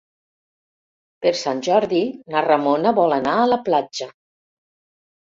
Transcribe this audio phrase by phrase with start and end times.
[1.25, 2.01] Per Sant Jordi
[2.37, 4.13] na Ramona vol anar a la platja.